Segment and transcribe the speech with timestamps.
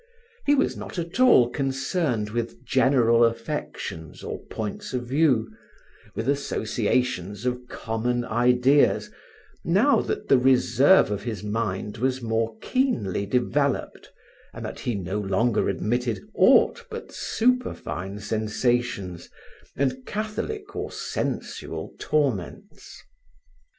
[0.47, 5.47] He was not at all concerned with general affections or points of view,
[6.15, 9.11] with associations of common ideas,
[9.63, 14.11] now that the reserve of his mind was more keenly developed
[14.55, 19.29] and that he no longer admitted aught but superfine sensations
[19.75, 23.03] and catholic or sensual torments.